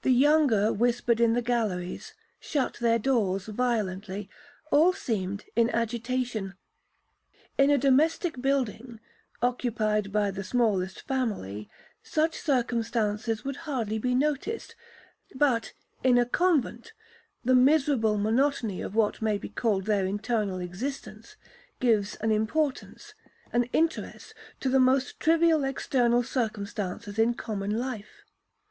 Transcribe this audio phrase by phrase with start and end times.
[0.00, 6.54] The younger whispered in the galleries,—shut their doors violently,—all seemed in agitation.
[7.58, 9.00] In a domestic building,
[9.42, 11.68] occupied by the smallest family,
[12.02, 14.76] such circumstances would hardly be noticed,
[15.34, 16.94] but, in a convent,
[17.44, 21.36] the miserable monotony of what may be called their internal existence,
[21.80, 28.24] gives an importance,—an interest, to the most trivial external circumstance in common life.